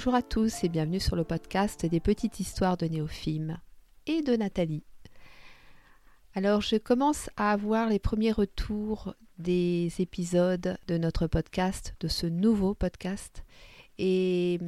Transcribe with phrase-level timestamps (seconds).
[0.00, 3.58] Bonjour à tous et bienvenue sur le podcast des petites histoires de Néophime
[4.06, 4.82] et de Nathalie.
[6.34, 12.26] Alors je commence à avoir les premiers retours des épisodes de notre podcast, de ce
[12.26, 13.44] nouveau podcast.
[13.98, 14.58] Et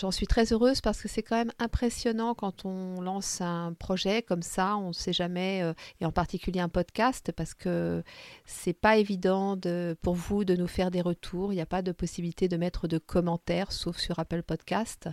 [0.00, 4.22] J'en suis très heureuse parce que c'est quand même impressionnant quand on lance un projet
[4.22, 8.02] comme ça, on ne sait jamais, euh, et en particulier un podcast, parce que
[8.46, 11.52] c'est pas évident de, pour vous de nous faire des retours.
[11.52, 15.10] Il n'y a pas de possibilité de mettre de commentaires, sauf sur Apple Podcast.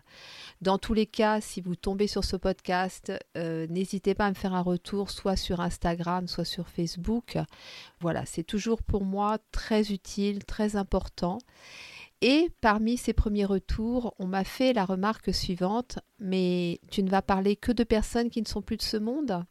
[0.62, 4.36] Dans tous les cas, si vous tombez sur ce podcast, euh, n'hésitez pas à me
[4.36, 7.38] faire un retour, soit sur Instagram, soit sur Facebook.
[8.00, 11.40] Voilà, c'est toujours pour moi très utile, très important.
[12.22, 17.22] Et parmi ces premiers retours, on m'a fait la remarque suivante, mais tu ne vas
[17.22, 19.46] parler que de personnes qui ne sont plus de ce monde?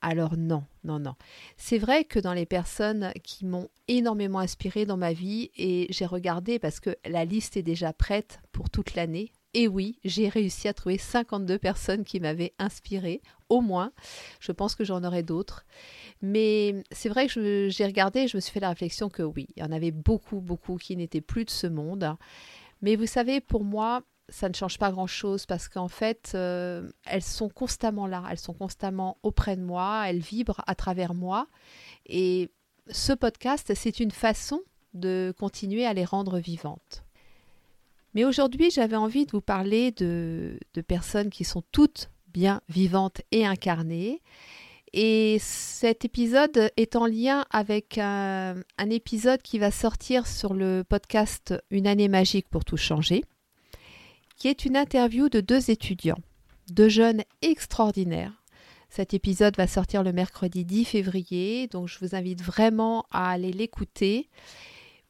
[0.00, 1.14] Alors non, non, non.
[1.56, 6.06] C'est vrai que dans les personnes qui m'ont énormément inspiré dans ma vie, et j'ai
[6.06, 10.68] regardé parce que la liste est déjà prête pour toute l'année, et oui, j'ai réussi
[10.68, 13.92] à trouver 52 personnes qui m'avaient inspiré, au moins.
[14.40, 15.64] Je pense que j'en aurai d'autres.
[16.22, 19.48] Mais c'est vrai que j'ai regardé et je me suis fait la réflexion que oui,
[19.56, 22.16] il y en avait beaucoup, beaucoup qui n'étaient plus de ce monde.
[22.80, 27.22] Mais vous savez, pour moi, ça ne change pas grand-chose parce qu'en fait, euh, elles
[27.22, 31.46] sont constamment là, elles sont constamment auprès de moi, elles vibrent à travers moi.
[32.06, 32.50] Et
[32.88, 34.62] ce podcast, c'est une façon
[34.94, 37.04] de continuer à les rendre vivantes.
[38.14, 43.46] Mais aujourd'hui, j'avais envie de vous parler de, personnes qui sont toutes bien vivantes et
[43.46, 44.20] incarnées.
[44.92, 50.84] Et cet épisode est en lien avec un, un, épisode qui va sortir sur le
[50.86, 53.24] podcast Une année magique pour tout changer,
[54.36, 56.18] qui est une interview de deux étudiants,
[56.70, 58.42] deux jeunes extraordinaires.
[58.90, 63.50] Cet épisode va sortir le mercredi 10 février, donc je vous invite vraiment à aller
[63.50, 64.28] l'écouter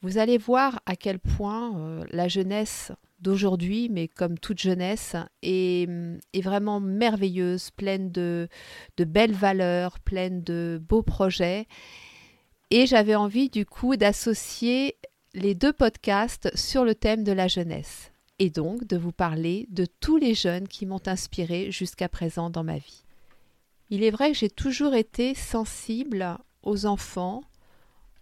[0.02, 5.88] vous allez voir à quel point euh, la jeunesse d'aujourd'hui, mais comme toute jeunesse, est,
[6.42, 8.48] vraiment merveilleuse, pleine de,
[8.96, 11.66] de, belles valeurs, pleine de beaux projets.
[12.70, 14.96] Et j'avais envie du coup d'associer
[15.34, 19.86] les deux podcasts sur le thème de la jeunesse et donc de vous parler de
[20.00, 23.04] tous les jeunes qui m'ont inspiré jusqu'à présent dans ma vie.
[23.88, 27.42] Il est vrai que j'ai toujours été sensible aux enfants,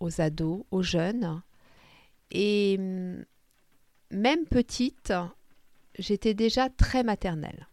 [0.01, 1.43] aux ados, aux jeunes,
[2.31, 3.25] et mm,
[4.13, 5.13] même petite,
[5.99, 7.69] j'étais déjà très maternelle.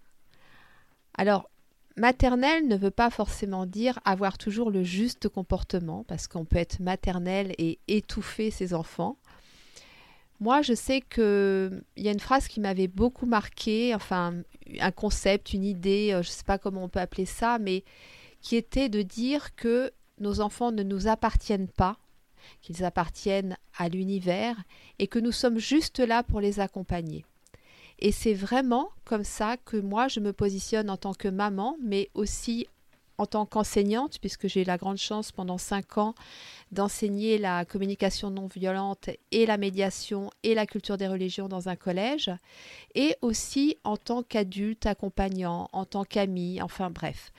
[1.17, 1.49] Alors,
[1.95, 6.79] maternelle ne veut pas forcément dire avoir toujours le juste comportement, parce qu'on peut être
[6.79, 9.17] maternelle et étouffer ses enfants.
[10.39, 14.35] Moi, je sais qu'il y a une phrase qui m'avait beaucoup marqué, enfin,
[14.79, 17.83] un concept, une idée, euh, je ne sais pas comment on peut appeler ça, mais
[18.41, 21.97] qui était de dire que nos enfants ne nous appartiennent pas,
[22.61, 24.55] qu'ils appartiennent à l'univers
[24.99, 27.25] et que nous sommes juste là pour les accompagner.
[27.99, 32.09] Et c'est vraiment comme ça que moi je me positionne en tant que maman, mais
[32.13, 32.67] aussi
[33.17, 36.13] en tant qu'enseignante, puisque j'ai eu la grande chance pendant cinq ans
[36.71, 41.75] d'enseigner la communication non violente et la médiation et la culture des religions dans un
[41.75, 42.31] collège,
[42.93, 47.31] et aussi en tant qu'adulte accompagnant, en tant qu'ami, enfin bref.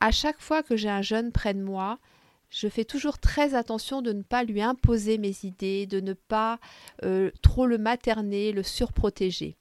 [0.00, 1.98] À chaque fois que j'ai un jeune près de moi,
[2.50, 6.58] je fais toujours très attention de ne pas lui imposer mes idées, de ne pas
[7.04, 9.56] euh, trop le materner, le surprotéger.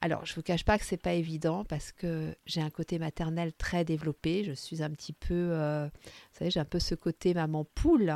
[0.00, 2.98] Alors, je ne vous cache pas que c'est pas évident parce que j'ai un côté
[2.98, 4.44] maternel très développé.
[4.44, 8.14] Je suis un petit peu, euh, vous savez, j'ai un peu ce côté maman poule.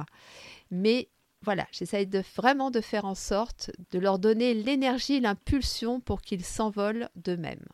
[0.71, 1.09] Mais
[1.43, 6.45] voilà, j'essaye de, vraiment de faire en sorte de leur donner l'énergie, l'impulsion pour qu'ils
[6.45, 7.67] s'envolent d'eux-mêmes.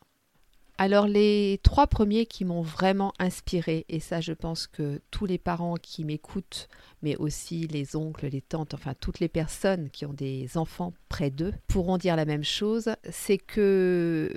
[0.81, 5.37] Alors les trois premiers qui m'ont vraiment inspiré, et ça je pense que tous les
[5.37, 6.69] parents qui m'écoutent,
[7.03, 11.29] mais aussi les oncles, les tantes, enfin toutes les personnes qui ont des enfants près
[11.29, 14.35] d'eux, pourront dire la même chose, c'est que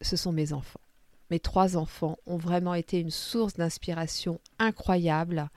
[0.00, 0.80] ce sont mes enfants.
[1.30, 5.50] Mes trois enfants ont vraiment été une source d'inspiration incroyable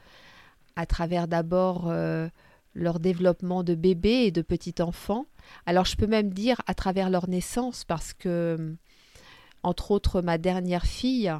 [0.76, 2.30] à travers d'abord euh,
[2.76, 5.26] leur développement de bébé et de petit enfant.
[5.66, 8.76] Alors je peux même dire à travers leur naissance parce que
[9.64, 11.34] entre autres ma dernière fille,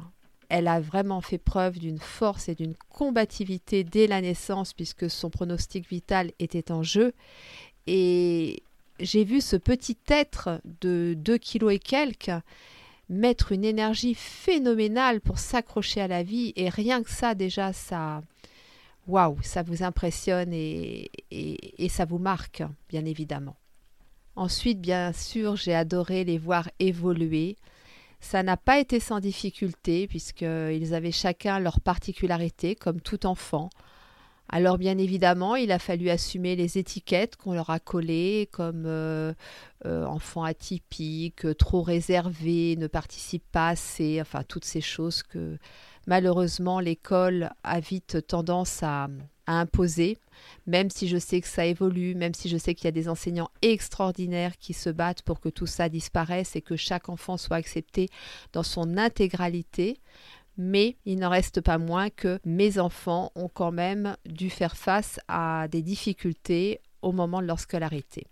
[0.48, 5.30] elle a vraiment fait preuve d'une force et d'une combativité dès la naissance puisque son
[5.30, 7.12] pronostic vital était en jeu.
[7.86, 8.62] Et
[9.00, 12.30] j'ai vu ce petit être de 2 kilos et quelques
[13.08, 16.52] mettre une énergie phénoménale pour s'accrocher à la vie.
[16.56, 18.22] Et rien que ça déjà ça
[19.06, 23.56] waouh ça vous impressionne et, et, ça vous marque bien évidemment.
[24.36, 27.56] Ensuite bien sûr j'ai adoré les voir évoluer
[28.24, 33.68] ça n'a pas été sans difficulté puisqu'ils avaient chacun leur particularité comme tout enfant
[34.54, 39.34] alors bien évidemment, il a fallu assumer les étiquettes qu'on leur a collées comme euh,
[39.84, 45.58] euh, enfant atypique, trop réservé, ne participe pas assez, enfin toutes ces choses que
[46.06, 49.08] malheureusement l'école a vite tendance à,
[49.48, 50.18] imposer,
[50.66, 53.08] même si je sais que ça évolue, même si je sais qu'il y a des
[53.08, 57.56] enseignants extraordinaires qui se battent pour que tout ça disparaisse et que chaque enfant soit
[57.56, 58.08] accepté
[58.52, 59.98] dans son intégralité
[60.56, 65.18] mais il n'en reste pas moins que mes enfants ont quand même dû faire face
[65.28, 68.26] à des difficultés au moment de leur scolarité.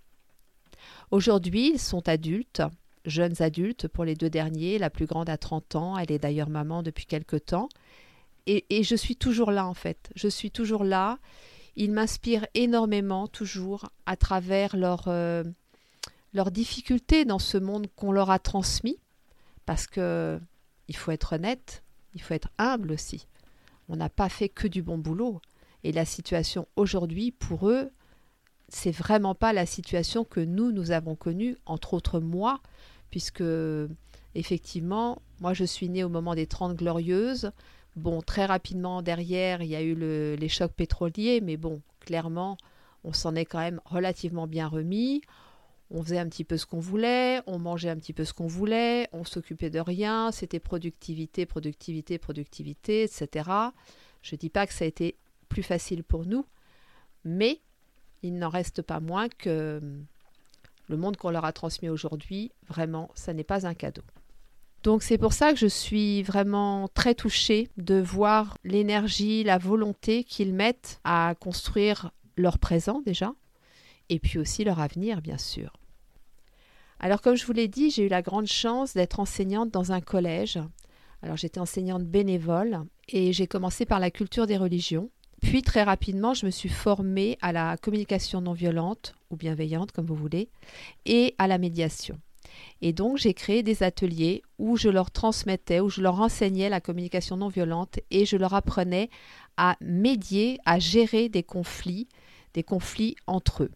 [1.10, 2.62] Aujourd'hui, ils sont adultes,
[3.04, 6.48] jeunes adultes pour les deux derniers, la plus grande a 30 ans, elle est d'ailleurs
[6.48, 7.68] maman depuis quelque temps,
[8.46, 11.18] et, je suis toujours là en fait, je suis toujours là,
[11.76, 15.44] ils m'inspirent énormément toujours à travers leurs euh,
[16.50, 18.98] difficultés dans ce monde qu'on leur a transmis,
[19.64, 20.40] parce que
[20.88, 23.26] il faut être honnête, il faut être humble aussi.
[23.88, 25.40] On n'a pas fait que du bon boulot.
[25.84, 27.90] Et la situation aujourd'hui, pour eux,
[28.68, 32.60] c'est vraiment pas la situation que nous, nous avons connue, entre autres moi,
[33.10, 33.44] puisque
[34.34, 37.50] effectivement, moi je suis née au moment des Trente Glorieuses.
[37.96, 42.56] Bon, très rapidement derrière, il y a eu les chocs pétroliers, mais bon, clairement,
[43.04, 45.22] on s'en est quand même relativement bien remis
[45.92, 48.46] on faisait un petit peu ce qu'on voulait, on mangeait un petit peu ce qu'on
[48.46, 53.50] voulait, on s'occupait de rien, c'était productivité, productivité, productivité, etc.
[54.22, 55.16] Je ne dis pas que ça a été
[55.48, 56.46] plus facile pour nous,
[57.24, 57.60] mais
[58.22, 59.80] il n'en reste pas moins que
[60.88, 64.02] le monde qu'on leur a transmis aujourd'hui, vraiment, ça n'est pas un cadeau.
[64.82, 70.24] Donc c'est pour ça que je suis vraiment très touchée de voir l'énergie, la volonté
[70.24, 73.34] qu'ils mettent à construire leur présent déjà,
[74.08, 75.72] et puis aussi leur avenir, bien sûr.
[77.04, 80.00] Alors comme je vous l'ai dit, j'ai eu la grande chance d'être enseignante dans un
[80.00, 80.60] collège.
[81.20, 82.78] Alors j'étais enseignante bénévole
[83.08, 85.10] et j'ai commencé par la culture des religions.
[85.40, 90.06] Puis très rapidement, je me suis formée à la communication non violente ou bienveillante comme
[90.06, 90.48] vous voulez
[91.04, 92.20] et à la médiation.
[92.82, 96.80] Et donc j'ai créé des ateliers où je leur transmettais, où je leur enseignais la
[96.80, 99.10] communication non violente et je leur apprenais
[99.56, 102.06] à médier, à gérer des conflits,
[102.54, 103.72] des conflits entre eux.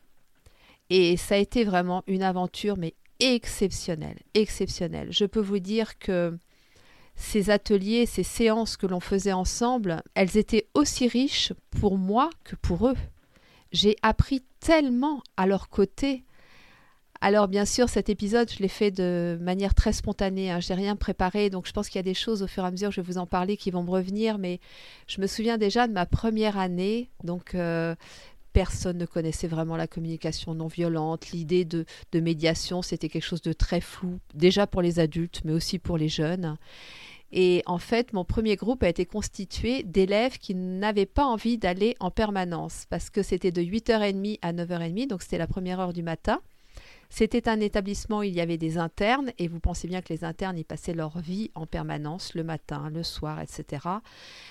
[0.90, 5.08] Et ça a été vraiment une aventure mais exceptionnel, exceptionnel.
[5.10, 6.36] Je peux vous dire que
[7.16, 12.56] ces ateliers, ces séances que l'on faisait ensemble, elles étaient aussi riches pour moi que
[12.56, 12.96] pour eux.
[13.72, 16.24] J'ai appris tellement à leur côté.
[17.22, 20.50] Alors bien sûr, cet épisode, je l'ai fait de manière très spontanée.
[20.50, 20.60] Hein.
[20.60, 22.66] Je n'ai rien préparé, donc je pense qu'il y a des choses au fur et
[22.66, 24.36] à mesure, je vais vous en parler, qui vont me revenir.
[24.38, 24.60] Mais
[25.06, 27.10] je me souviens déjà de ma première année.
[27.24, 27.94] Donc euh,
[28.56, 31.30] personne ne connaissait vraiment la communication non violente.
[31.30, 35.78] L'idée de, médiation, c'était quelque chose de très flou, déjà pour les adultes, mais aussi
[35.78, 36.56] pour les jeunes.
[37.32, 41.96] Et en fait, mon premier groupe a été constitué d'élèves qui n'avaient pas envie d'aller
[42.00, 46.02] en permanence parce que c'était de 8h30 à 9h30, donc c'était la première heure du
[46.02, 46.40] matin.
[47.08, 50.24] C'était un établissement où il y avait des internes, et vous pensez bien que les
[50.24, 53.86] internes y passaient leur vie en permanence, le matin, le soir, etc.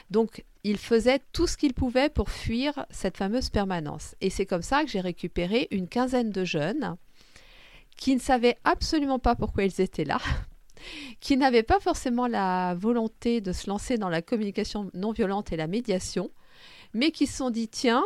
[0.09, 4.15] Donc, ils faisaient tout ce qu'ils pouvaient pour fuir cette fameuse permanence.
[4.21, 6.97] Et c'est comme ça que j'ai récupéré une quinzaine de jeunes
[7.97, 10.19] qui ne savaient absolument pas pourquoi ils étaient là,
[11.19, 15.57] qui n'avaient pas forcément la volonté de se lancer dans la communication non violente et
[15.57, 16.31] la médiation,
[16.93, 18.03] mais qui se sont dit, tiens,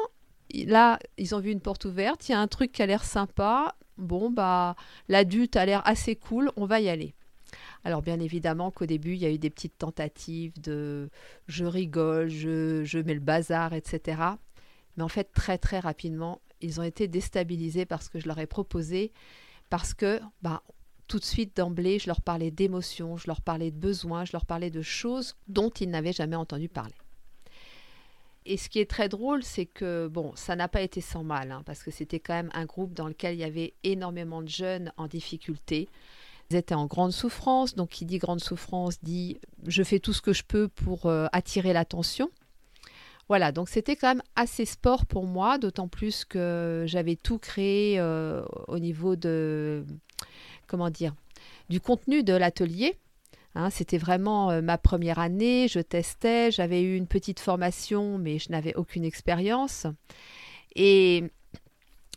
[0.53, 3.03] là, ils ont vu une porte ouverte, il y a un truc qui a l'air
[3.03, 4.75] sympa, bon, bah,
[5.08, 7.13] l'adulte a l'air assez cool, on va y aller.
[7.84, 11.10] Alors bien évidemment qu'au début, il y a eu des petites tentatives de
[11.48, 14.22] je rigole, je, mets le bazar, etc.
[14.98, 18.39] Mais en fait, très très rapidement, ils ont été déstabilisés par ce que je leur
[18.39, 19.12] ai proposé,
[19.70, 20.62] parce que bah,
[21.08, 24.46] tout de suite d'emblée, je leur parlais d'émotions, je leur parlais de besoins, je leur
[24.46, 26.96] parlais de choses dont ils n'avaient jamais entendu parler.
[28.50, 31.51] Et ce qui est très drôle, c'est que, bon, ça n'a pas été sans mal,
[31.51, 34.50] hein, parce que c'était quand même un groupe dans lequel il y avait énormément de
[34.50, 35.88] jeunes en difficulté.
[36.50, 40.24] Ils étaient en grande souffrance, donc qui dit grande souffrance dit je fais tout ce
[40.24, 42.32] que je peux pour euh, attirer l'attention.
[43.27, 48.00] Voilà, donc c'était quand même assez sport pour moi, d'autant plus que j'avais tout créé
[48.00, 49.86] euh, au niveau de,
[50.65, 51.13] comment dire,
[51.70, 52.98] du contenu de l'atelier.
[53.56, 58.38] Hein, c'était vraiment euh, ma première année, je testais, j'avais eu une petite formation, mais
[58.38, 59.88] je n'avais aucune expérience.
[60.75, 61.24] Et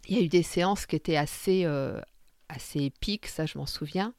[0.08, 2.00] il y a eu des séances qui étaient assez, euh,
[2.48, 4.14] assez épiques, ça je m'en souviens.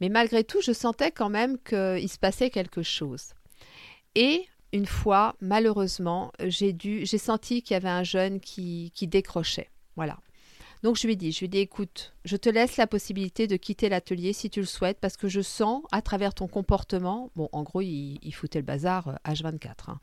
[0.00, 3.34] Mais malgré tout, je sentais quand même qu'il se passait quelque chose.
[4.14, 9.70] Et une fois, malheureusement, j'ai senti qu'il y avait un jeune qui, qui décrochait.
[9.96, 10.18] Voilà.
[10.82, 13.46] Donc je lui ai dit, je lui ai dit, écoute, je te laisse la possibilité
[13.46, 17.30] de quitter l'atelier si tu le souhaites, parce que je sens à travers ton comportement,
[17.36, 20.00] bon, en gros, il, foutait le bazar H24, euh, hein.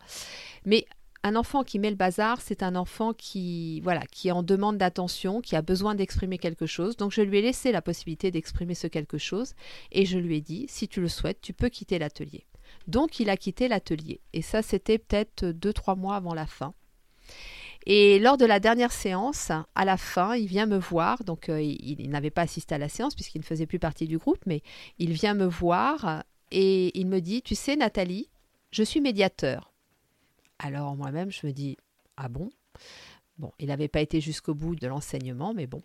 [0.65, 0.85] mais
[1.23, 4.77] un enfant qui met le bazar, c'est un enfant qui, voilà, qui est en demande
[4.77, 6.95] d'attention, qui a besoin d'exprimer quelque chose.
[6.95, 9.53] Donc je lui ai laissé la possibilité d'exprimer ce quelque chose,
[9.91, 12.45] et je lui ai dit, si tu le souhaites, tu peux quitter l'atelier.
[12.87, 16.73] Donc il a quitté l'atelier, et ça c'était peut-être deux trois mois avant la fin.
[17.89, 21.23] Et lors de la dernière séance, à la fin, il vient me voir.
[21.23, 24.17] Donc, euh, il, n'avait pas assisté à la séance puisqu'il ne faisait plus partie du
[24.17, 24.61] groupe, mais
[24.99, 28.29] il vient me voir et il me dit Tu sais, Nathalie,
[28.71, 29.71] je suis médiateur.
[30.59, 31.77] Alors, moi-même, je me dis
[32.17, 32.49] Ah bon?
[33.37, 35.81] Bon, il n'avait pas été jusqu'au bout de l'enseignement, mais bon.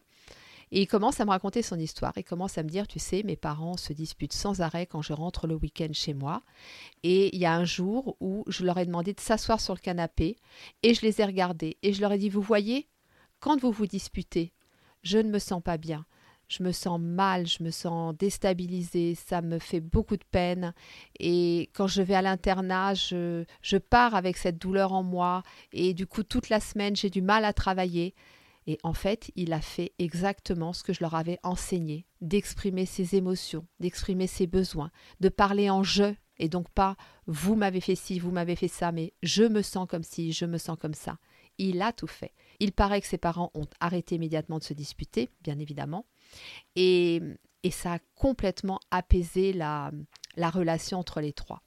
[0.75, 2.15] Et il commence à me raconter son histoire.
[2.17, 5.13] Il commence à me dire, tu sais, mes parents se disputent sans arrêt quand je
[5.13, 6.43] rentre le week-end chez moi.
[7.03, 9.81] Et il y a un jour où je leur ai demandé de s'asseoir sur le
[9.81, 10.39] canapé
[10.83, 11.77] et je les ai regardés.
[11.83, 12.89] Et je leur ai dit, vous voyez,
[13.39, 14.55] quand vous vous disputez,
[15.03, 16.07] je ne me sens pas bien.
[16.49, 20.73] Je me sens mal, je me sens déstabilisée, ça me fait beaucoup de peine.
[21.21, 25.43] Et quand je vais à l'internat, je, je pars avec cette douleur en moi.
[25.75, 28.15] Et du coup, toute la semaine, j'ai du mal à travailler.
[28.67, 33.17] Et en fait, il a fait exactement ce que je leur avais enseigné, d'exprimer ses
[33.17, 34.91] émotions, d'exprimer ses besoins,
[35.21, 38.93] de parler en je, et donc pas vous m'avez fait ci, vous m'avez fait ça,
[38.93, 41.19] mais je me sens comme ci, je me sens comme ça.
[41.59, 42.33] Il a tout fait.
[42.61, 46.07] Il paraît que ses parents ont arrêté immédiatement de se disputer, bien évidemment,
[46.77, 47.21] et,
[47.71, 49.93] ça a complètement apaisé la,
[50.37, 51.63] la relation entre les trois.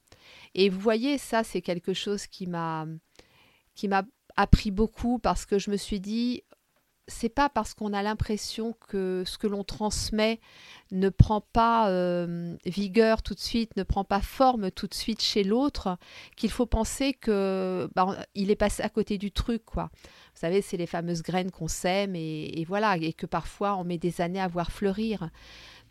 [0.53, 2.85] Et vous voyez, ça, c'est quelque chose qui m'a
[3.75, 4.03] qui m'a
[4.35, 6.43] appris beaucoup parce que je me suis dit,
[7.07, 10.39] c'est pas parce qu'on a l'impression que ce que l'on transmet
[10.91, 15.21] ne prend pas euh, vigueur tout de suite, ne prend pas forme tout de suite
[15.21, 15.97] chez l'autre,
[16.35, 19.89] qu'il faut penser que bah, il est passé à côté du truc, quoi.
[20.33, 23.97] Vous savez, c'est les fameuses graines qu'on sème et, voilà, et que parfois on met
[23.97, 25.29] des années à voir fleurir.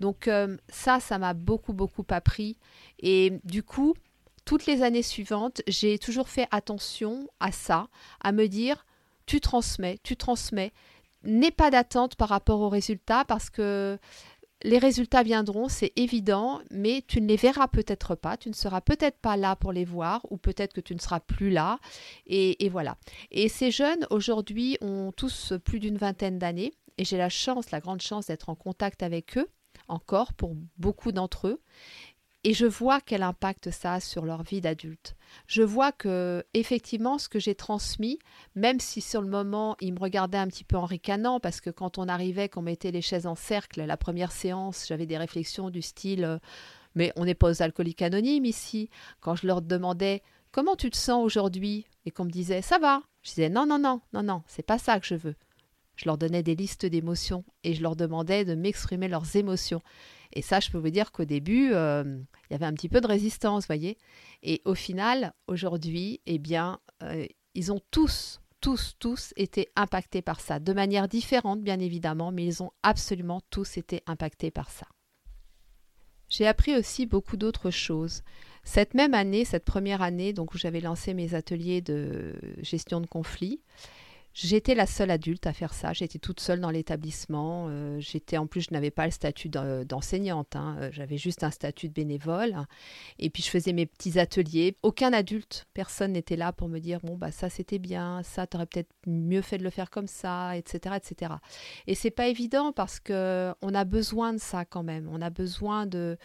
[0.01, 2.59] Donc euh, ça, ça m'a beaucoup beaucoup appris
[2.99, 3.95] et du coup,
[4.45, 7.89] toutes les années suivantes, j'ai toujours fait attention à ça,
[8.21, 8.85] à me dire
[9.27, 10.73] tu transmets, tu transmets
[11.25, 13.99] n'aie pas d'attente par rapport aux résultats parce que
[14.65, 18.81] les résultats viendront, c'est évident, mais tu ne les verras peut-être pas, tu ne seras
[18.81, 21.79] peut-être pas là pour les voir, ou peut-être que tu ne seras plus là.
[22.27, 22.97] Et, voilà.
[23.31, 27.81] Et ces jeunes, aujourd'hui, ont tous plus d'une vingtaine d'années, et j'ai la chance, la
[27.81, 29.49] grande chance d'être en contact avec eux,
[29.87, 31.61] encore pour beaucoup d'entre eux.
[32.47, 35.17] Et je vois quel impact ça a sur leur vie d'adulte.
[35.47, 38.19] Je vois que effectivement ce que j'ai transmis,
[38.55, 41.71] même si sur le moment ils me regardaient un petit peu en ricanant, parce que
[41.71, 45.71] quand on arrivait, qu'on mettait les chaises en cercle, la première séance, j'avais des réflexions
[45.71, 46.39] du style euh,
[46.95, 48.91] mais on n'est pas aux alcooliques anonymes ici.
[49.21, 50.23] Quand je leur demandais
[50.53, 51.87] comment tu te sens aujourd'hui?
[52.05, 54.79] Et qu'on me disait ça va, je disais non non non non non c'est pas
[54.79, 55.35] ça que je veux.
[55.97, 59.81] Je leur donnais des listes d'émotions et je leur demandais de m'exprimer leurs émotions.
[60.33, 62.05] Et ça, je peux vous dire qu'au début, euh,
[62.49, 63.99] il y avait un petit peu de résistance, voyez.
[64.43, 70.41] Et au final, aujourd'hui, eh bien, euh, ils ont tous, tous, tous été impactés par
[70.41, 74.87] ça, de manière différente, bien évidemment, mais ils ont absolument tous été impactés par ça.
[76.29, 78.23] J'ai appris aussi beaucoup d'autres choses.
[78.65, 83.07] Cette même année, cette première année, donc où j'avais lancé mes ateliers de gestion de
[83.07, 83.61] conflits,
[84.35, 85.93] J'étais la seule adulte à faire ça.
[85.93, 87.69] J'étais toute seule dans l'établissement.
[87.69, 90.57] Euh, j'étais en plus, je n'avais pas le statut d'enseignante.
[90.57, 90.77] Hein.
[90.81, 92.57] Euh, j'avais juste un statut de bénévole.
[93.21, 94.77] Et puis je faisais mes petits ateliers.
[94.83, 98.67] Aucun adulte, personne n'était là pour me dire bon bah ça c'était bien, ça t'aurais
[98.67, 101.35] peut-être mieux fait de le faire comme ça, etc., etc.
[101.87, 105.09] Et c'est pas évident parce que on a besoin de ça quand même.
[105.13, 106.19] On a besoin de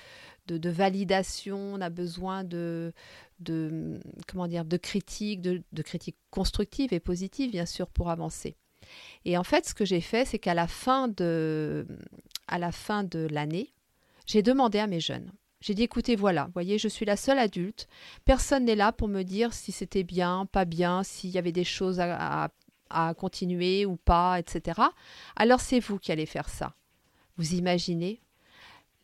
[0.57, 2.93] de, validation, on a besoin de,
[3.39, 8.55] de comment dire, de critiques, de, critiques constructives et positives, bien sûr, pour avancer.
[9.25, 11.87] Et en fait, ce que j'ai fait, c'est qu'à la fin de,
[12.47, 13.73] à la fin de l'année,
[14.25, 15.31] j'ai demandé à mes jeunes.
[15.61, 17.87] J'ai dit, écoutez, voilà, voyez, je suis la seule adulte.
[18.23, 21.65] Personne n'est là pour me dire si c'était bien, pas bien, s'il y avait des
[21.65, 22.49] choses à,
[22.89, 24.81] à continuer ou pas, etc.
[25.35, 26.75] Alors c'est vous qui allez faire ça.
[27.37, 28.21] Vous imaginez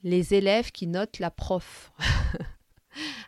[0.03, 1.91] les élèves qui notent la prof.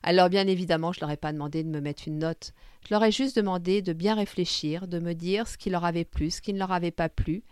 [0.04, 2.54] Alors bien évidemment, je leur ai pas demandé de me mettre une note.
[2.88, 6.06] Je leur ai juste demandé de bien réfléchir, de me dire ce qui leur avait
[6.06, 7.44] plu, ce qui ne leur avait pas plu.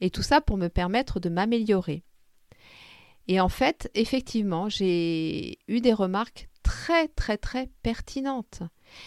[0.00, 2.02] Et tout ça pour me permettre de m'améliorer.
[3.28, 8.62] Et en fait, effectivement, j'ai eu des remarques très très très pertinentes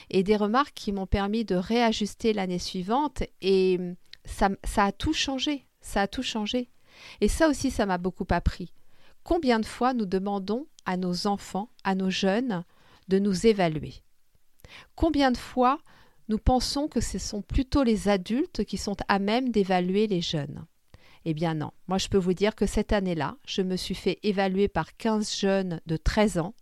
[0.09, 3.79] et des remarques qui m'ont permis de réajuster l'année suivante et
[4.25, 6.69] ça, ça a tout changé, ça a tout changé.
[7.21, 8.73] Et ça aussi, ça m'a beaucoup appris.
[9.23, 12.63] Combien de fois nous demandons à nos enfants, à nos jeunes,
[13.07, 13.95] de nous évaluer
[14.95, 15.79] Combien de fois
[16.29, 20.65] nous pensons que ce sont plutôt les adultes qui sont à même d'évaluer les jeunes?
[21.25, 24.19] Eh bien non, moi je peux vous dire que cette année-là, je me suis fait
[24.23, 26.53] évaluer par 15 jeunes de 13 ans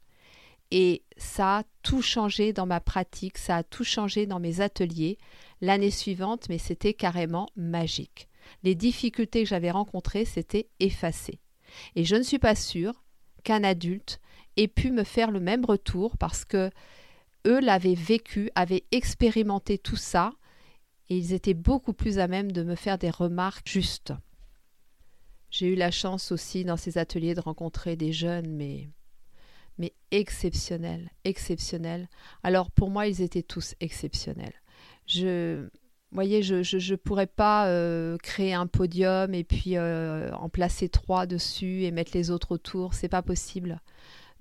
[0.71, 5.17] et ça a tout changé dans ma pratique, ça a tout changé dans mes ateliers
[5.59, 8.29] l'année suivante, mais c'était carrément magique.
[8.63, 11.39] Les difficultés que j'avais rencontrées s'étaient effacées.
[11.95, 13.03] Et je ne suis pas sûre
[13.43, 14.19] qu'un adulte
[14.57, 16.69] ait pu me faire le même retour parce que
[17.45, 20.31] eux l'avaient vécu, avaient expérimenté tout ça,
[21.09, 24.13] et ils étaient beaucoup plus à même de me faire des remarques justes.
[25.49, 28.87] J'ai eu la chance aussi dans ces ateliers de rencontrer des jeunes, mais
[29.77, 32.07] mais exceptionnels, exceptionnels.
[32.43, 34.53] Alors pour moi, ils étaient tous exceptionnels.
[35.07, 35.67] Je
[36.15, 41.25] voyez, je ne pourrais pas euh, créer un podium et puis euh, en placer trois
[41.25, 42.93] dessus et mettre les autres autour.
[42.93, 43.79] C'est pas possible.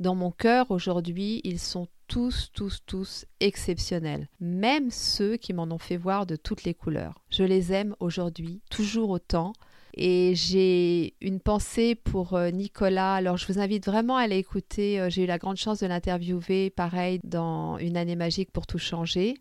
[0.01, 4.29] Dans mon cœur, aujourd'hui, ils sont tous, tous, tous exceptionnels.
[4.41, 7.23] Même ceux qui m'en ont fait voir de toutes les couleurs.
[7.31, 9.53] Je les aime aujourd'hui, toujours autant.
[9.95, 13.15] Et j'ai une pensée pour euh, Nicolas.
[13.15, 15.07] Alors, je vous invite vraiment à l'écouter.
[15.11, 19.35] J'ai eu la grande chance de l'interviewer, pareil, dans Une année magique pour tout changer.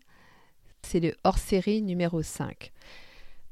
[0.82, 2.72] C'est le hors-série numéro 5.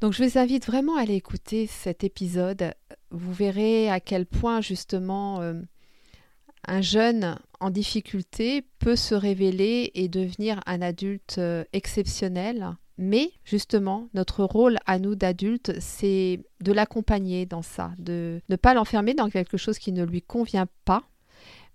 [0.00, 2.72] Donc je vous invite vraiment à aller écouter cet épisode.
[3.10, 5.54] Vous verrez à quel point justement euh,
[6.66, 12.76] un jeune en difficulté peut se révéler et devenir un adulte euh, exceptionnel.
[12.96, 18.74] Mais justement, notre rôle à nous d'adultes, c'est de l'accompagner dans ça, de ne pas
[18.74, 21.04] l'enfermer dans quelque chose qui ne lui convient pas,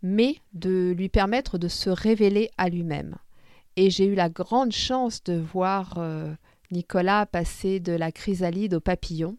[0.02, 3.16] mais de lui permettre de se révéler à lui-même.
[3.76, 6.34] Et j'ai eu la grande chance de voir euh,
[6.72, 9.38] Nicolas passer de la chrysalide au papillon.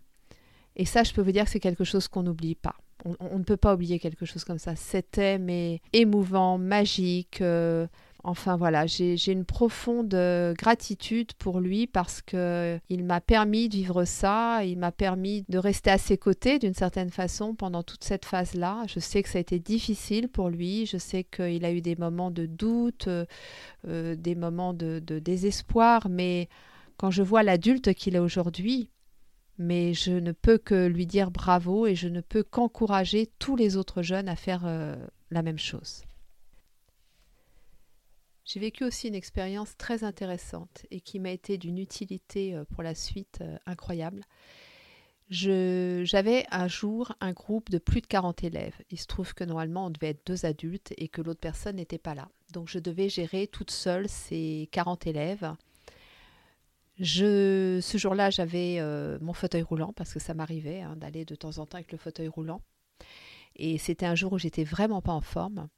[0.77, 2.75] Et ça, je peux vous dire que c'est quelque chose qu'on n'oublie pas.
[3.20, 4.77] On, ne peut pas oublier quelque chose comme ça.
[4.77, 7.87] C'était mais émouvant, magique, euh,
[8.27, 13.75] Enfin voilà, j'ai une profonde euh, gratitude pour lui parce que il m'a permis de
[13.75, 18.03] vivre ça, il m'a permis de rester à ses côtés d'une certaine façon pendant toute
[18.03, 18.85] cette phase-là.
[18.89, 21.97] Je sais que ça a été difficile pour lui, je sais qu'il a eu des
[21.97, 23.27] moments de doute, euh,
[23.87, 26.49] euh, des moments de, de, désespoir, mais
[26.97, 28.89] quand je vois l'adulte qu'il est aujourd'hui,
[29.59, 33.77] mais je ne peux que lui dire bravo et je ne peux qu'encourager tous les
[33.77, 34.67] autres jeunes à faire
[35.31, 36.05] la même chose.
[38.44, 42.83] J'ai vécu aussi une expérience très intéressante et qui m'a été d'une utilité euh, pour
[42.83, 44.22] la suite euh, incroyable.
[45.30, 48.76] J'avais un jour un groupe de plus de 40 élèves.
[48.90, 51.98] Il se trouve que normalement on devait être deux adultes et que l'autre personne n'était
[51.98, 52.28] pas là.
[52.52, 55.54] Donc je devais gérer toute seule ces 40 élèves.
[57.00, 61.59] Ce jour-là, j'avais euh, mon fauteuil roulant parce que ça m'arrivait hein, d'aller de temps
[61.59, 62.61] en temps avec le fauteuil roulant.
[63.57, 65.68] Et c'était un jour où j'étais vraiment pas en forme.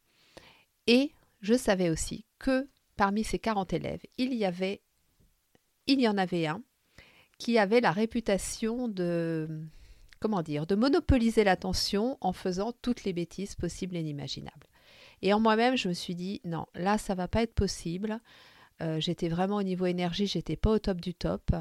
[0.88, 4.80] Et je savais aussi que parmi ces 40 élèves, il y avait
[5.86, 6.62] il y en avait un
[7.38, 9.48] qui avait la réputation de
[10.20, 14.66] comment dire, de monopoliser l'attention en faisant toutes les bêtises possibles et inimaginables.
[15.22, 18.20] Et en moi-même, je me suis dit non, là ça va pas être possible.
[18.82, 21.52] Euh, j'étais vraiment au niveau énergie, j'étais pas au top du top.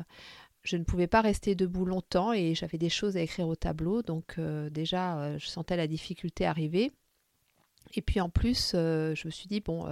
[0.64, 4.02] Je ne pouvais pas rester debout longtemps et j'avais des choses à écrire au tableau,
[4.02, 6.92] donc euh, déjà euh, je sentais la difficulté arriver.
[7.94, 9.86] Et puis en plus, je me suis dit bon,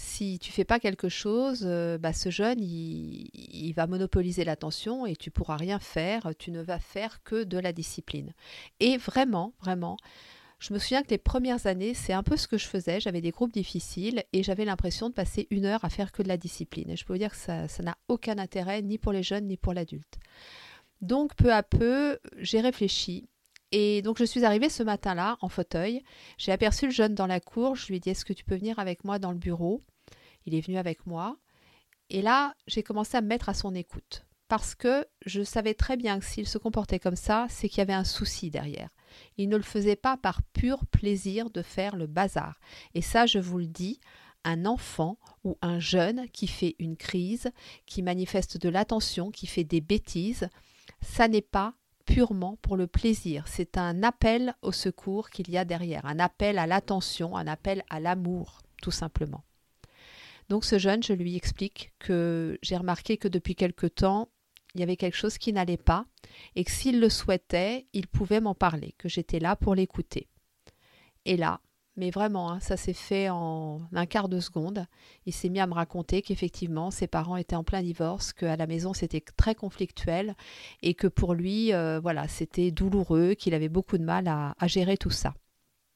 [0.00, 5.14] si tu fais pas quelque chose, euh, bah, ce jeune, il, va monopoliser l'attention et
[5.14, 8.32] tu pourras rien faire, tu ne vas faire que de la discipline.
[8.80, 9.96] Et vraiment, vraiment,
[10.58, 12.98] je me souviens que les premières années, c'est un peu ce que je faisais.
[12.98, 16.28] J'avais des groupes difficiles et j'avais l'impression de passer une heure à faire que de
[16.28, 16.90] la discipline.
[16.90, 19.56] Et je peux vous dire que ça n'a aucun intérêt, ni pour les jeunes, ni
[19.56, 20.18] pour l'adulte.
[21.02, 23.28] Donc, peu à peu, j'ai réfléchi
[23.72, 26.02] et donc je suis arrivée ce matin-là en fauteuil.
[26.38, 27.76] J'ai aperçu le jeune dans la cour.
[27.76, 29.82] Je lui ai dit Est-ce que tu peux venir avec moi dans le bureau?
[30.46, 31.36] Il est venu avec moi.
[32.08, 34.26] Et là, j'ai commencé à me mettre à son écoute.
[34.48, 37.82] Parce que je savais très bien que s'il se comportait comme ça, c'est qu'il y
[37.82, 38.90] avait un souci derrière.
[39.36, 42.58] Il ne le faisait pas par pur plaisir de faire le bazar.
[42.94, 44.00] Et ça, je vous le dis,
[44.44, 47.50] un enfant ou un jeune qui fait une crise,
[47.86, 50.48] qui manifeste de l'attention, qui fait des bêtises,
[51.00, 51.74] ça n'est pas
[52.06, 53.44] purement pour le plaisir.
[53.46, 57.84] C'est un appel au secours qu'il y a derrière, un appel à l'attention, un appel
[57.88, 59.44] à l'amour, tout simplement.
[60.50, 64.28] Donc ce jeune, je lui explique que j'ai remarqué que depuis quelque temps,
[64.74, 66.06] il y avait quelque chose qui n'allait pas
[66.56, 70.28] et que s'il le souhaitait, il pouvait m'en parler, que j'étais là pour l'écouter.
[71.24, 71.60] Et là,
[71.94, 74.86] mais vraiment, hein, ça s'est fait en un quart de seconde.
[75.24, 78.66] Il s'est mis à me raconter qu'effectivement, ses parents étaient en plein divorce, qu'à la
[78.66, 80.34] maison, c'était très conflictuel
[80.82, 84.66] et que pour lui, euh, voilà, c'était douloureux, qu'il avait beaucoup de mal à, à
[84.66, 85.32] gérer tout ça.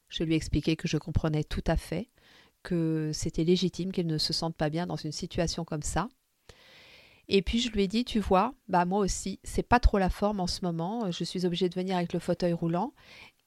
[0.07, 2.09] Je lui ai expliqué que je comprenais tout à fait,
[2.65, 6.09] que c'était légitime qu'il ne se sente pas bien dans une situation comme ça.
[7.27, 10.09] Et puis je lui ai dit, tu vois, bah moi aussi, c'est pas trop la
[10.09, 11.11] forme en ce moment.
[11.11, 12.93] Je suis obligée de venir avec le fauteuil roulant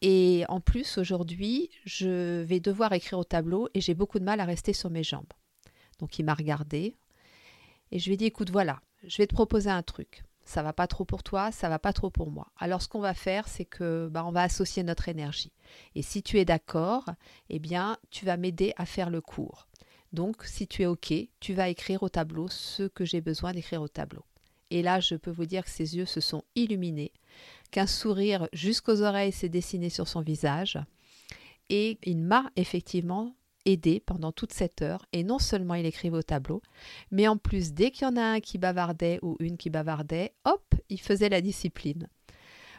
[0.01, 4.41] et en plus, aujourd'hui, je vais devoir écrire au tableau et j'ai beaucoup de mal
[4.41, 5.33] à rester sur mes jambes.
[5.99, 6.97] Donc il m'a regardé
[7.91, 10.23] et je lui ai dit écoute, voilà, je vais te proposer un truc.
[10.49, 12.49] Ça va pas trop pour toi, ça va pas trop pour moi.
[12.57, 15.53] Alors ce qu'on va faire, c'est que bah, on va associer notre énergie.
[15.95, 17.05] Et si tu es d'accord,
[17.51, 19.69] eh bien, tu vas m'aider à faire le cours.
[20.15, 23.83] Donc si tu es OK, tu vas écrire au tableau ce que j'ai besoin d'écrire
[23.83, 24.25] au tableau.
[24.71, 27.13] Et là, je peux vous dire que ses yeux se sont illuminés
[27.71, 30.79] qu'un sourire jusqu'aux oreilles s'est dessiné sur son visage.
[31.69, 35.07] Et il m'a effectivement aidé pendant toute cette heure.
[35.13, 36.63] Et non seulement il écrivait au tableau,
[37.11, 40.33] mais en plus, dès qu'il y en a un qui bavardait ou une qui bavardait,
[40.45, 42.09] hop, il faisait la discipline.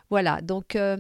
[0.09, 0.97] Voilà, donc euh,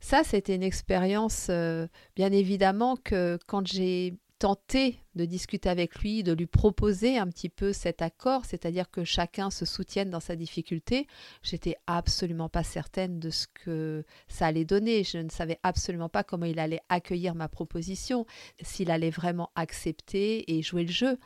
[0.00, 6.22] ça, c'était une expérience, euh, bien évidemment, que quand j'ai tenter de discuter avec lui,
[6.22, 10.36] de lui proposer un petit peu cet accord, c'est-à-dire que chacun se soutienne dans sa
[10.36, 11.06] difficulté,
[11.42, 15.02] j'étais absolument pas certaine de ce que ça allait donner.
[15.02, 18.26] Je ne savais absolument pas comment il allait accueillir ma proposition,
[18.60, 21.18] s'il allait vraiment accepter et jouer le jeu.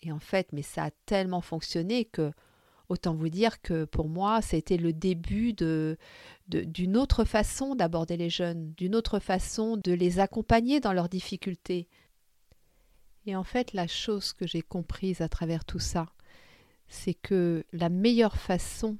[0.00, 2.32] Et en fait, mais ça a tellement fonctionné que
[2.90, 5.96] Autant vous dire que pour moi, c'était le début de,
[6.48, 11.86] d'une autre façon d'aborder les jeunes, d'une autre façon de les accompagner dans leurs difficultés,
[13.26, 16.06] et en fait, la chose que j'ai comprise à travers tout ça,
[16.88, 18.98] c'est que la meilleure façon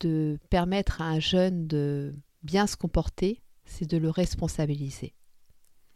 [0.00, 5.14] de permettre à un jeune de bien se comporter, c'est de le responsabiliser.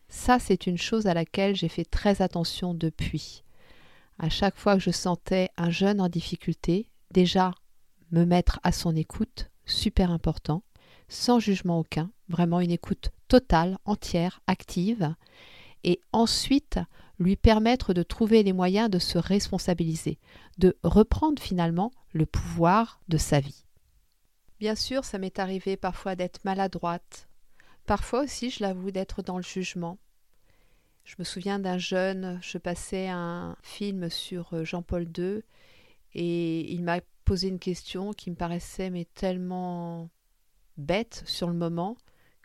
[0.08, 3.44] Ça, c'est une chose à laquelle j'ai fait très attention depuis.
[4.18, 7.52] À chaque fois que je sentais un jeune en difficulté, déjà
[8.10, 10.62] me mettre à son écoute, super important,
[11.08, 15.14] sans jugement aucun, vraiment une écoute totale, entière, active,
[15.84, 16.78] et ensuite
[17.22, 20.18] lui permettre de trouver les moyens de se responsabiliser,
[20.58, 23.64] de reprendre finalement le pouvoir de sa vie.
[24.60, 27.28] Bien sûr, ça m'est arrivé parfois d'être maladroite,
[27.86, 29.98] parfois aussi, je l'avoue, d'être dans le jugement.
[31.04, 35.42] Je me souviens d'un jeune, je passais un film sur euh, Jean-Paul II
[36.14, 40.10] et il m'a posé une question qui me paraissait mais tellement
[40.76, 41.96] bête sur le moment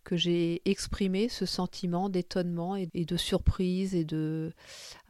[0.07, 4.53] que j'ai exprimé ce sentiment d'étonnement et, de surprise et de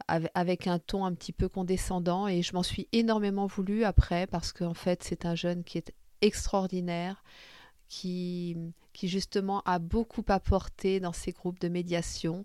[0.08, 2.26] avec un ton un petit peu condescendant.
[2.26, 5.94] Et je m'en suis énormément voulu après parce qu'en fait c'est un jeune qui est
[6.20, 7.22] extraordinaire
[7.88, 8.56] qui,
[8.92, 12.44] qui justement a beaucoup apporté dans ces groupes de médiation.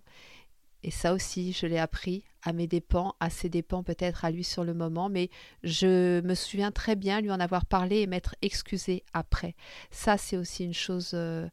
[0.84, 4.44] Et ça aussi je l'ai appris à mes dépens, à ses dépens peut-être à lui
[4.44, 5.28] sur le moment, mais
[5.64, 9.56] je me souviens très bien lui en avoir parlé et m'être excusé après.
[9.90, 11.48] Ça c'est aussi une chose euh,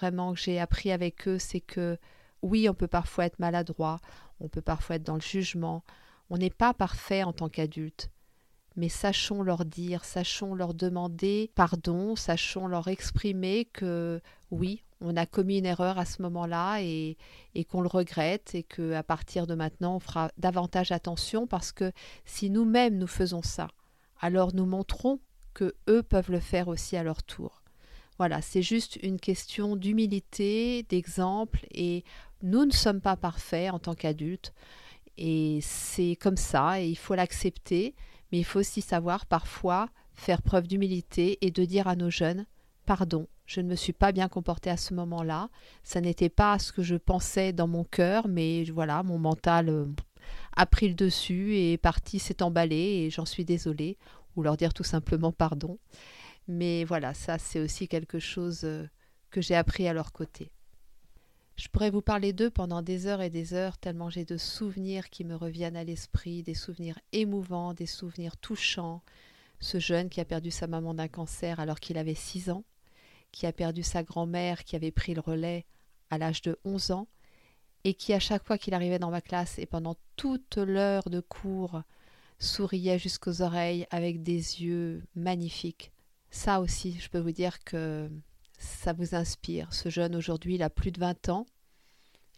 [0.00, 1.98] vraiment que j'ai appris avec eux, c'est que
[2.42, 4.00] oui, on peut parfois être maladroit,
[4.40, 5.84] on peut parfois être dans le jugement,
[6.30, 8.10] on n'est pas parfait en tant qu'adulte.
[8.76, 15.26] Mais sachons leur dire, sachons leur demander pardon, sachons leur exprimer que oui, on a
[15.26, 17.16] commis une erreur à ce moment-là et,
[17.68, 21.92] qu'on le regrette et que à partir de maintenant on fera davantage attention parce que
[22.24, 23.68] si nous-mêmes nous faisons ça,
[24.20, 25.20] alors nous montrons
[25.52, 27.59] que eux peuvent le faire aussi à leur tour.
[28.20, 32.04] Voilà, c'est juste une question d'humilité, d'exemple, et
[32.42, 34.52] nous ne sommes pas parfaits en tant qu'adultes,
[35.16, 37.94] et c'est comme ça, et il faut l'accepter,
[38.30, 42.44] mais il faut aussi savoir parfois faire preuve d'humilité et de dire à nos jeunes,
[42.84, 45.48] pardon, je ne me suis pas bien comporté à ce moment-là,
[45.82, 49.86] ça n'était pas ce que je pensais dans mon cœur, mais voilà, mon mental euh,
[50.58, 53.96] a pris le dessus et est parti s'est emballé et j'en suis désolée,
[54.36, 55.78] ou leur dire tout simplement pardon.
[56.52, 58.84] Mais voilà, ça c'est aussi quelque chose euh,
[59.30, 60.50] que j'ai appris à leur côté.
[61.54, 65.10] Je pourrais vous parler d'eux pendant des heures et des heures, tellement j'ai de souvenirs
[65.10, 69.00] qui me reviennent à l'esprit, des souvenirs émouvants, des souvenirs touchants.
[69.60, 72.64] Ce jeune qui a perdu sa maman d'un cancer alors qu'il avait 6 ans,
[73.30, 75.66] qui a perdu sa grand-mère qui avait pris le relais
[76.10, 77.06] à l'âge de 11 ans,
[77.84, 81.20] et qui à chaque fois qu'il arrivait dans ma classe et pendant toute l'heure de
[81.20, 81.82] cours
[82.40, 85.92] souriait jusqu'aux oreilles avec des yeux magnifiques,
[86.30, 88.10] ça aussi, je peux vous dire que
[88.58, 89.72] ça vous inspire.
[89.72, 91.46] Ce jeune aujourd'hui, il a plus de 20 ans.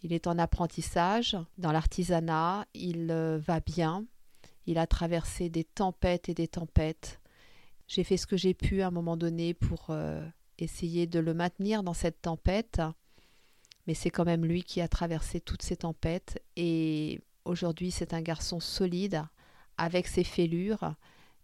[0.03, 2.67] Il est en apprentissage dans l'artisanat.
[2.75, 4.05] Il euh, va bien.
[4.67, 7.21] Il a traversé des tempêtes et des tempêtes.
[7.89, 10.27] J'ai fait ce que j'ai pu à un moment donné pour euh,
[10.59, 12.81] essayer de le maintenir dans cette tempête.
[13.87, 18.23] mais c'est quand même lui qui a traversé toutes ces tempêtes et aujourd'hui c'est un
[18.23, 19.25] garçon solide
[19.77, 20.95] avec ses fêlures,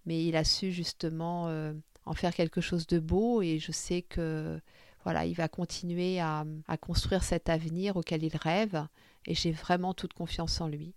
[0.07, 1.73] mais il a su justement euh,
[2.09, 4.61] en faire quelque chose de beau et je sais que
[5.05, 8.87] voilà, il va continuer à, à construire cet avenir auquel il rêve
[9.27, 10.95] et j'ai vraiment toute confiance en lui.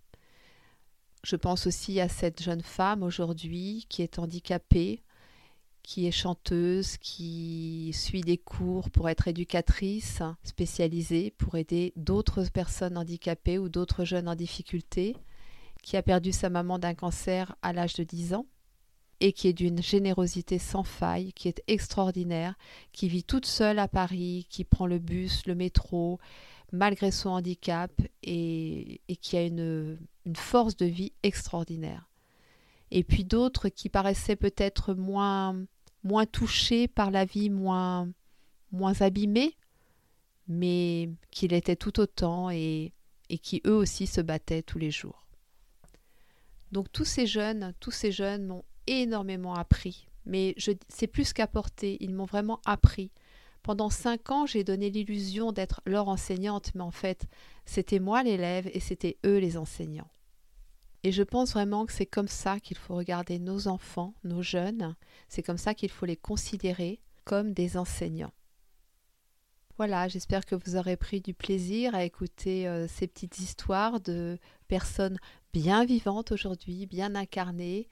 [1.22, 5.02] Je pense aussi à cette jeune femme aujourd'hui qui est handicapée,
[5.82, 12.96] qui est chanteuse, qui suit des cours pour être éducatrice spécialisée, pour aider d'autres personnes
[12.96, 15.16] handicapées ou d'autres jeunes en difficulté,
[15.82, 18.46] qui a perdu sa maman d'un cancer à l'âge de 10 ans
[19.22, 22.58] et qui est d'une générosité sans faille, qui est extraordinaire,
[22.90, 26.18] qui vit toute seule à Paris, qui prend le bus, le métro,
[26.72, 27.92] malgré son handicap,
[28.24, 32.10] et, qui a une, une force de vie extraordinaire.
[32.90, 35.56] Et puis d'autres qui paraissaient peut-être moins,
[36.02, 38.10] moins touchés par la vie, moins,
[38.72, 39.56] moins abîmés,
[40.48, 42.92] mais qui l'étaient tout autant et,
[43.30, 45.28] et qui eux aussi se battaient tous les jours.
[46.72, 50.06] Donc tous ces jeunes, tous ces jeunes m'ont énormément appris.
[50.24, 50.54] Mais
[50.88, 53.10] c'est plus qu'apporter, ils m'ont vraiment appris.
[53.62, 57.26] Pendant cinq ans, j'ai donné l'illusion d'être leur enseignante, mais en fait,
[57.64, 60.10] c'était moi l'élève et c'était eux les enseignants.
[61.04, 64.94] Et je pense vraiment que c'est comme ça qu'il faut regarder nos enfants, nos jeunes,
[65.28, 68.32] c'est comme ça qu'il faut les considérer comme des enseignants.
[69.78, 74.38] Voilà, j'espère que vous aurez pris du plaisir à écouter euh, ces petites histoires de
[74.68, 75.18] personnes
[75.52, 77.88] bien vivantes aujourd'hui, bien incarnées,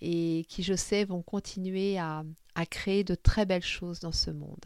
[0.00, 2.24] et qui, je sais, vont continuer à,
[2.70, 4.64] créer de très belles choses dans ce monde.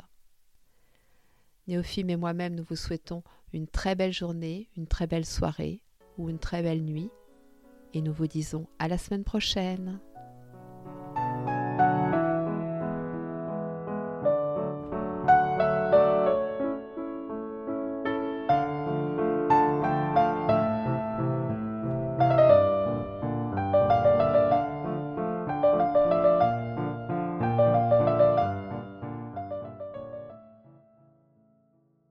[1.67, 5.83] Néophime et moi-même, nous vous souhaitons une très belle journée, une très belle soirée
[6.17, 7.11] ou une très belle nuit,
[7.95, 10.01] et nous vous disons à la semaine prochaine.